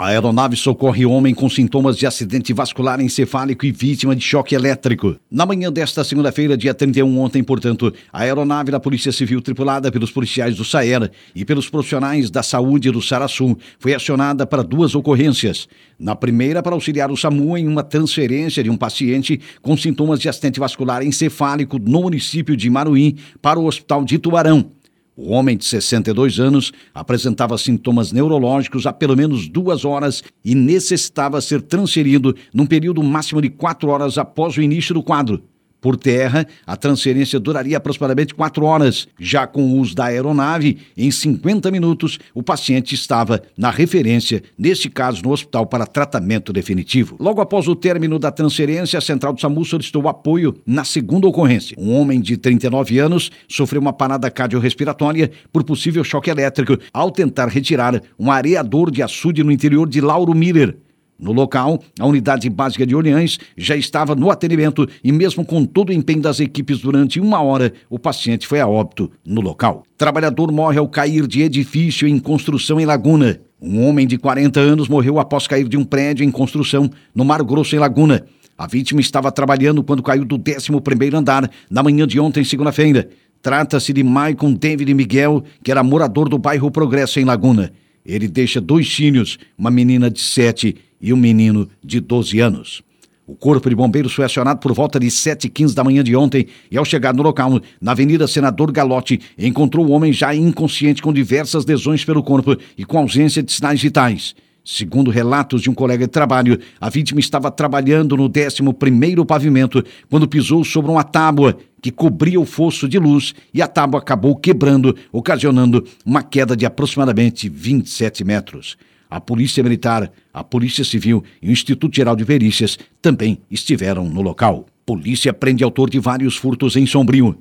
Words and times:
A 0.00 0.06
aeronave 0.06 0.56
socorre 0.56 1.04
homem 1.04 1.34
com 1.34 1.46
sintomas 1.46 1.94
de 1.94 2.06
acidente 2.06 2.54
vascular 2.54 3.02
encefálico 3.02 3.66
e 3.66 3.70
vítima 3.70 4.16
de 4.16 4.22
choque 4.24 4.54
elétrico. 4.54 5.16
Na 5.30 5.44
manhã 5.44 5.70
desta 5.70 6.02
segunda-feira, 6.02 6.56
dia 6.56 6.72
31, 6.72 7.18
ontem, 7.20 7.44
portanto, 7.44 7.92
a 8.10 8.20
aeronave 8.20 8.70
da 8.70 8.80
Polícia 8.80 9.12
Civil, 9.12 9.42
tripulada 9.42 9.92
pelos 9.92 10.10
policiais 10.10 10.56
do 10.56 10.64
SAER 10.64 11.10
e 11.34 11.44
pelos 11.44 11.68
profissionais 11.68 12.30
da 12.30 12.42
saúde 12.42 12.90
do 12.90 13.02
Saraçu, 13.02 13.58
foi 13.78 13.92
acionada 13.92 14.46
para 14.46 14.62
duas 14.62 14.94
ocorrências. 14.94 15.68
Na 15.98 16.16
primeira, 16.16 16.62
para 16.62 16.74
auxiliar 16.74 17.10
o 17.10 17.16
SAMU 17.16 17.58
em 17.58 17.68
uma 17.68 17.82
transferência 17.82 18.64
de 18.64 18.70
um 18.70 18.78
paciente 18.78 19.38
com 19.60 19.76
sintomas 19.76 20.18
de 20.18 20.30
acidente 20.30 20.58
vascular 20.58 21.02
encefálico 21.02 21.78
no 21.78 22.00
município 22.00 22.56
de 22.56 22.70
Maruim 22.70 23.18
para 23.42 23.60
o 23.60 23.66
Hospital 23.66 24.02
de 24.06 24.18
Tubarão. 24.18 24.79
O 25.16 25.32
homem 25.32 25.56
de 25.56 25.64
62 25.64 26.38
anos 26.38 26.72
apresentava 26.94 27.58
sintomas 27.58 28.12
neurológicos 28.12 28.86
há 28.86 28.92
pelo 28.92 29.16
menos 29.16 29.48
duas 29.48 29.84
horas 29.84 30.22
e 30.44 30.54
necessitava 30.54 31.40
ser 31.40 31.60
transferido 31.62 32.34
num 32.54 32.64
período 32.64 33.02
máximo 33.02 33.42
de 33.42 33.50
quatro 33.50 33.90
horas 33.90 34.16
após 34.16 34.56
o 34.56 34.62
início 34.62 34.94
do 34.94 35.02
quadro. 35.02 35.42
Por 35.80 35.96
terra, 35.96 36.46
a 36.66 36.76
transferência 36.76 37.40
duraria 37.40 37.76
aproximadamente 37.76 38.34
quatro 38.34 38.64
horas. 38.64 39.08
Já 39.18 39.46
com 39.46 39.62
o 39.62 39.78
uso 39.78 39.94
da 39.94 40.06
aeronave, 40.06 40.78
em 40.96 41.10
50 41.10 41.70
minutos, 41.70 42.18
o 42.34 42.42
paciente 42.42 42.94
estava 42.94 43.42
na 43.56 43.70
referência, 43.70 44.42
neste 44.58 44.90
caso 44.90 45.22
no 45.22 45.32
hospital, 45.32 45.66
para 45.66 45.86
tratamento 45.86 46.52
definitivo. 46.52 47.16
Logo 47.18 47.40
após 47.40 47.66
o 47.66 47.74
término 47.74 48.18
da 48.18 48.30
transferência, 48.30 48.98
a 48.98 49.02
central 49.02 49.32
do 49.32 49.40
SAMU 49.40 49.64
solicitou 49.64 50.08
apoio 50.08 50.54
na 50.66 50.84
segunda 50.84 51.26
ocorrência. 51.26 51.76
Um 51.78 51.94
homem 51.94 52.20
de 52.20 52.36
39 52.36 52.98
anos 52.98 53.30
sofreu 53.48 53.80
uma 53.80 53.92
parada 53.92 54.30
cardiorrespiratória 54.30 55.30
por 55.52 55.64
possível 55.64 56.04
choque 56.04 56.30
elétrico 56.30 56.78
ao 56.92 57.10
tentar 57.10 57.48
retirar 57.48 58.02
um 58.18 58.30
areador 58.30 58.90
de 58.90 59.02
açude 59.02 59.42
no 59.42 59.52
interior 59.52 59.88
de 59.88 60.00
Lauro 60.00 60.34
Miller. 60.34 60.76
No 61.20 61.32
local, 61.32 61.82
a 61.98 62.06
unidade 62.06 62.48
básica 62.48 62.86
de 62.86 62.96
Orleans 62.96 63.38
já 63.54 63.76
estava 63.76 64.14
no 64.14 64.30
atendimento 64.30 64.88
e, 65.04 65.12
mesmo 65.12 65.44
com 65.44 65.66
todo 65.66 65.90
o 65.90 65.92
empenho 65.92 66.22
das 66.22 66.40
equipes 66.40 66.78
durante 66.78 67.20
uma 67.20 67.42
hora, 67.42 67.74
o 67.90 67.98
paciente 67.98 68.46
foi 68.46 68.58
a 68.58 68.66
óbito 68.66 69.10
no 69.22 69.42
local. 69.42 69.84
Trabalhador 69.98 70.50
morre 70.50 70.78
ao 70.78 70.88
cair 70.88 71.26
de 71.26 71.42
edifício 71.42 72.08
em 72.08 72.18
construção 72.18 72.80
em 72.80 72.86
Laguna. 72.86 73.38
Um 73.60 73.86
homem 73.86 74.06
de 74.06 74.16
40 74.16 74.58
anos 74.58 74.88
morreu 74.88 75.18
após 75.18 75.46
cair 75.46 75.68
de 75.68 75.76
um 75.76 75.84
prédio 75.84 76.24
em 76.24 76.30
construção 76.30 76.90
no 77.14 77.22
Mar 77.22 77.42
Grosso, 77.42 77.76
em 77.76 77.78
Laguna. 77.78 78.24
A 78.56 78.66
vítima 78.66 79.02
estava 79.02 79.30
trabalhando 79.30 79.82
quando 79.82 80.02
caiu 80.02 80.24
do 80.24 80.36
11 80.36 81.14
andar 81.14 81.50
na 81.70 81.82
manhã 81.82 82.06
de 82.06 82.18
ontem, 82.18 82.42
segunda-feira. 82.42 83.10
Trata-se 83.42 83.92
de 83.92 84.02
Maicon 84.02 84.54
David 84.54 84.92
Miguel, 84.94 85.44
que 85.62 85.70
era 85.70 85.82
morador 85.82 86.30
do 86.30 86.38
bairro 86.38 86.70
Progresso, 86.70 87.20
em 87.20 87.24
Laguna. 87.24 87.72
Ele 88.04 88.26
deixa 88.26 88.60
dois 88.60 88.90
filhos, 88.90 89.38
uma 89.58 89.70
menina 89.70 90.10
de 90.10 90.20
7 90.20 90.76
e 91.00 91.12
um 91.12 91.16
menino 91.16 91.68
de 91.82 92.00
12 92.00 92.40
anos. 92.40 92.82
O 93.30 93.36
Corpo 93.36 93.68
de 93.70 93.76
Bombeiros 93.76 94.12
foi 94.12 94.24
acionado 94.24 94.58
por 94.58 94.72
volta 94.72 94.98
de 94.98 95.06
7h15 95.06 95.72
da 95.72 95.84
manhã 95.84 96.02
de 96.02 96.16
ontem 96.16 96.48
e, 96.68 96.76
ao 96.76 96.84
chegar 96.84 97.14
no 97.14 97.22
local, 97.22 97.60
na 97.80 97.92
Avenida 97.92 98.26
Senador 98.26 98.72
Galote, 98.72 99.20
encontrou 99.38 99.86
o 99.86 99.92
homem 99.92 100.12
já 100.12 100.34
inconsciente 100.34 101.00
com 101.00 101.12
diversas 101.12 101.64
lesões 101.64 102.04
pelo 102.04 102.24
corpo 102.24 102.56
e 102.76 102.84
com 102.84 102.98
ausência 102.98 103.40
de 103.40 103.52
sinais 103.52 103.80
vitais. 103.80 104.34
Segundo 104.64 105.12
relatos 105.12 105.62
de 105.62 105.70
um 105.70 105.74
colega 105.74 106.06
de 106.06 106.10
trabalho, 106.10 106.58
a 106.80 106.90
vítima 106.90 107.20
estava 107.20 107.52
trabalhando 107.52 108.16
no 108.16 108.28
11º 108.28 109.24
pavimento 109.24 109.84
quando 110.10 110.28
pisou 110.28 110.64
sobre 110.64 110.90
uma 110.90 111.04
tábua 111.04 111.56
que 111.80 111.90
cobria 111.90 112.40
o 112.40 112.44
fosso 112.44 112.88
de 112.88 112.98
luz 112.98 113.32
e 113.54 113.62
a 113.62 113.68
tábua 113.68 114.00
acabou 114.00 114.34
quebrando, 114.34 114.94
ocasionando 115.12 115.86
uma 116.04 116.22
queda 116.22 116.56
de 116.56 116.66
aproximadamente 116.66 117.48
27 117.48 118.24
metros. 118.24 118.76
A 119.10 119.20
Polícia 119.20 119.60
Militar, 119.60 120.12
a 120.32 120.44
Polícia 120.44 120.84
Civil 120.84 121.24
e 121.42 121.48
o 121.48 121.52
Instituto 121.52 121.96
Geral 121.96 122.14
de 122.14 122.24
Perícias 122.24 122.78
também 123.02 123.40
estiveram 123.50 124.08
no 124.08 124.22
local. 124.22 124.66
Polícia 124.86 125.32
prende 125.32 125.64
autor 125.64 125.90
de 125.90 125.98
vários 125.98 126.36
furtos 126.36 126.76
em 126.76 126.86
Sombrio. 126.86 127.36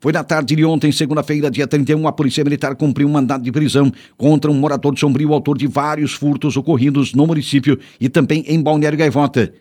Foi 0.00 0.12
na 0.12 0.24
tarde 0.24 0.56
de 0.56 0.64
ontem, 0.64 0.90
segunda-feira, 0.90 1.48
dia 1.48 1.64
31, 1.64 2.08
a 2.08 2.12
Polícia 2.12 2.42
Militar 2.42 2.74
cumpriu 2.74 3.06
um 3.06 3.12
mandado 3.12 3.44
de 3.44 3.52
prisão 3.52 3.92
contra 4.16 4.50
um 4.50 4.54
morador 4.54 4.92
de 4.92 4.98
Sombrio, 4.98 5.32
autor 5.32 5.56
de 5.56 5.68
vários 5.68 6.12
furtos 6.12 6.56
ocorridos 6.56 7.14
no 7.14 7.24
município 7.24 7.78
e 8.00 8.08
também 8.08 8.44
em 8.48 8.60
Balneário 8.60 8.98
Gaivota. 8.98 9.54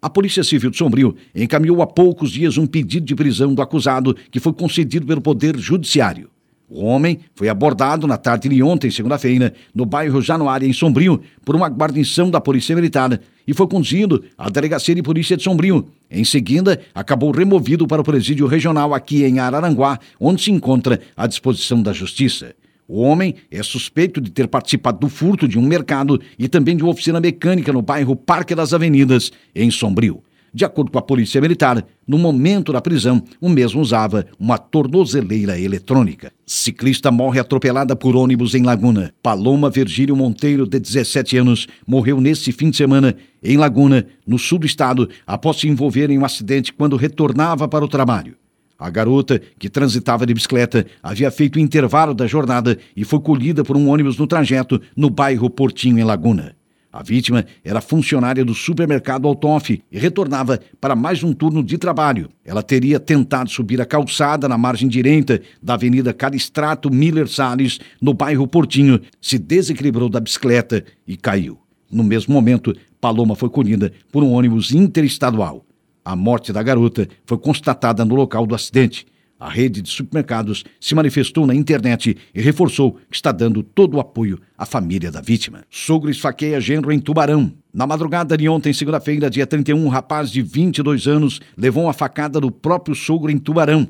A 0.00 0.08
Polícia 0.08 0.44
Civil 0.44 0.70
de 0.70 0.76
Sombrio 0.76 1.16
encaminhou 1.34 1.82
há 1.82 1.86
poucos 1.88 2.30
dias 2.30 2.56
um 2.56 2.64
pedido 2.64 3.04
de 3.04 3.16
prisão 3.16 3.52
do 3.52 3.60
acusado 3.60 4.14
que 4.30 4.38
foi 4.38 4.52
concedido 4.52 5.04
pelo 5.04 5.20
Poder 5.20 5.58
Judiciário. 5.58 6.30
O 6.70 6.84
homem 6.84 7.20
foi 7.34 7.48
abordado 7.48 8.06
na 8.06 8.18
tarde 8.18 8.46
de 8.46 8.62
ontem, 8.62 8.90
segunda-feira, 8.90 9.54
no 9.74 9.86
bairro 9.86 10.20
Januária, 10.20 10.66
em 10.66 10.72
Sombrio, 10.72 11.20
por 11.42 11.56
uma 11.56 11.68
guarnição 11.68 12.30
da 12.30 12.42
Polícia 12.42 12.74
Militar 12.76 13.18
e 13.46 13.54
foi 13.54 13.66
conduzido 13.66 14.22
à 14.36 14.50
Delegacia 14.50 14.94
de 14.94 15.02
Polícia 15.02 15.34
de 15.34 15.42
Sombrio. 15.42 15.88
Em 16.10 16.24
seguida, 16.24 16.78
acabou 16.94 17.30
removido 17.30 17.86
para 17.86 18.02
o 18.02 18.04
presídio 18.04 18.46
regional 18.46 18.92
aqui 18.92 19.24
em 19.24 19.38
Araranguá, 19.38 19.98
onde 20.20 20.42
se 20.42 20.50
encontra 20.50 21.00
à 21.16 21.26
disposição 21.26 21.82
da 21.82 21.94
Justiça. 21.94 22.54
O 22.86 23.00
homem 23.00 23.34
é 23.50 23.62
suspeito 23.62 24.20
de 24.20 24.30
ter 24.30 24.46
participado 24.46 24.98
do 24.98 25.08
furto 25.08 25.48
de 25.48 25.58
um 25.58 25.62
mercado 25.62 26.20
e 26.38 26.48
também 26.48 26.76
de 26.76 26.82
uma 26.82 26.92
oficina 26.92 27.18
mecânica 27.18 27.72
no 27.72 27.80
bairro 27.80 28.14
Parque 28.14 28.54
das 28.54 28.74
Avenidas, 28.74 29.32
em 29.54 29.70
Sombrio. 29.70 30.22
De 30.52 30.64
acordo 30.64 30.90
com 30.90 30.98
a 30.98 31.02
Polícia 31.02 31.40
Militar, 31.40 31.84
no 32.06 32.18
momento 32.18 32.72
da 32.72 32.80
prisão, 32.80 33.22
o 33.40 33.48
mesmo 33.48 33.80
usava 33.80 34.26
uma 34.38 34.56
tornozeleira 34.56 35.58
eletrônica. 35.58 36.32
Ciclista 36.46 37.10
morre 37.10 37.38
atropelada 37.38 37.94
por 37.94 38.16
ônibus 38.16 38.54
em 38.54 38.62
Laguna. 38.62 39.12
Paloma 39.22 39.68
Virgílio 39.68 40.16
Monteiro, 40.16 40.66
de 40.66 40.80
17 40.80 41.36
anos, 41.36 41.66
morreu 41.86 42.20
nesse 42.20 42.50
fim 42.52 42.70
de 42.70 42.76
semana 42.76 43.14
em 43.42 43.56
Laguna, 43.56 44.06
no 44.26 44.38
sul 44.38 44.58
do 44.58 44.66
estado, 44.66 45.08
após 45.26 45.58
se 45.58 45.68
envolver 45.68 46.10
em 46.10 46.18
um 46.18 46.24
acidente 46.24 46.72
quando 46.72 46.96
retornava 46.96 47.68
para 47.68 47.84
o 47.84 47.88
trabalho. 47.88 48.36
A 48.78 48.88
garota, 48.90 49.40
que 49.58 49.68
transitava 49.68 50.24
de 50.24 50.32
bicicleta, 50.32 50.86
havia 51.02 51.30
feito 51.32 51.56
o 51.56 51.60
intervalo 51.60 52.14
da 52.14 52.28
jornada 52.28 52.78
e 52.96 53.04
foi 53.04 53.18
colhida 53.18 53.64
por 53.64 53.76
um 53.76 53.88
ônibus 53.88 54.16
no 54.16 54.26
trajeto 54.26 54.80
no 54.96 55.10
bairro 55.10 55.50
Portinho, 55.50 55.98
em 55.98 56.04
Laguna. 56.04 56.54
A 56.90 57.02
vítima 57.02 57.44
era 57.62 57.82
funcionária 57.82 58.42
do 58.42 58.54
supermercado 58.54 59.28
Altoff 59.28 59.82
e 59.92 59.98
retornava 59.98 60.58
para 60.80 60.96
mais 60.96 61.22
um 61.22 61.34
turno 61.34 61.62
de 61.62 61.76
trabalho. 61.76 62.30
Ela 62.42 62.62
teria 62.62 62.98
tentado 62.98 63.50
subir 63.50 63.78
a 63.80 63.84
calçada 63.84 64.48
na 64.48 64.56
margem 64.56 64.88
direita 64.88 65.40
da 65.62 65.74
Avenida 65.74 66.14
Calistrato 66.14 66.90
Miller 66.90 67.28
Salles, 67.28 67.78
no 68.00 68.14
bairro 68.14 68.48
Portinho, 68.48 69.00
se 69.20 69.38
desequilibrou 69.38 70.08
da 70.08 70.18
bicicleta 70.18 70.82
e 71.06 71.14
caiu. 71.14 71.58
No 71.90 72.02
mesmo 72.02 72.32
momento, 72.32 72.74
Paloma 72.98 73.34
foi 73.34 73.50
colhida 73.50 73.92
por 74.10 74.22
um 74.22 74.32
ônibus 74.32 74.72
interestadual. 74.72 75.66
A 76.02 76.16
morte 76.16 76.54
da 76.54 76.62
garota 76.62 77.06
foi 77.26 77.36
constatada 77.36 78.02
no 78.02 78.14
local 78.14 78.46
do 78.46 78.54
acidente. 78.54 79.06
A 79.40 79.48
rede 79.48 79.80
de 79.80 79.88
supermercados 79.88 80.64
se 80.80 80.96
manifestou 80.96 81.46
na 81.46 81.54
internet 81.54 82.16
e 82.34 82.40
reforçou 82.40 82.98
que 83.08 83.14
está 83.14 83.30
dando 83.30 83.62
todo 83.62 83.96
o 83.96 84.00
apoio 84.00 84.40
à 84.56 84.66
família 84.66 85.12
da 85.12 85.20
vítima. 85.20 85.64
Sogro 85.70 86.10
esfaqueia 86.10 86.60
genro 86.60 86.90
em 86.90 86.98
Tubarão. 86.98 87.52
Na 87.72 87.86
madrugada 87.86 88.36
de 88.36 88.48
ontem, 88.48 88.72
segunda-feira, 88.72 89.30
dia 89.30 89.46
31, 89.46 89.84
um 89.84 89.88
rapaz 89.88 90.32
de 90.32 90.42
22 90.42 91.06
anos 91.06 91.40
levou 91.56 91.84
uma 91.84 91.92
facada 91.92 92.40
do 92.40 92.50
próprio 92.50 92.96
sogro 92.96 93.30
em 93.30 93.38
Tubarão. 93.38 93.86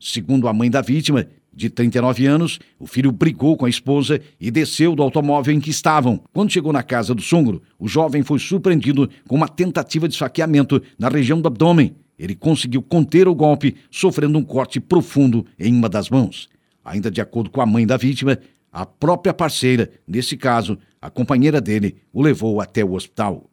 Segundo 0.00 0.48
a 0.48 0.52
mãe 0.52 0.68
da 0.68 0.80
vítima, 0.80 1.26
de 1.52 1.70
39 1.70 2.26
anos, 2.26 2.58
o 2.78 2.86
filho 2.86 3.12
brigou 3.12 3.56
com 3.56 3.66
a 3.66 3.70
esposa 3.70 4.20
e 4.40 4.50
desceu 4.50 4.96
do 4.96 5.02
automóvel 5.02 5.54
em 5.54 5.60
que 5.60 5.70
estavam. 5.70 6.20
Quando 6.32 6.50
chegou 6.50 6.72
na 6.72 6.82
casa 6.82 7.14
do 7.14 7.22
sogro, 7.22 7.62
o 7.78 7.86
jovem 7.86 8.22
foi 8.22 8.38
surpreendido 8.38 9.08
com 9.28 9.36
uma 9.36 9.48
tentativa 9.48 10.08
de 10.08 10.14
esfaqueamento 10.14 10.82
na 10.98 11.08
região 11.08 11.40
do 11.40 11.46
abdômen. 11.46 11.94
Ele 12.20 12.34
conseguiu 12.34 12.82
conter 12.82 13.26
o 13.26 13.34
golpe, 13.34 13.76
sofrendo 13.90 14.38
um 14.38 14.44
corte 14.44 14.78
profundo 14.78 15.46
em 15.58 15.74
uma 15.74 15.88
das 15.88 16.10
mãos. 16.10 16.50
Ainda 16.84 17.10
de 17.10 17.18
acordo 17.18 17.48
com 17.48 17.62
a 17.62 17.66
mãe 17.66 17.86
da 17.86 17.96
vítima, 17.96 18.38
a 18.70 18.84
própria 18.84 19.32
parceira, 19.32 19.90
nesse 20.06 20.36
caso, 20.36 20.78
a 21.00 21.08
companheira 21.08 21.62
dele, 21.62 21.96
o 22.12 22.20
levou 22.20 22.60
até 22.60 22.84
o 22.84 22.92
hospital. 22.92 23.49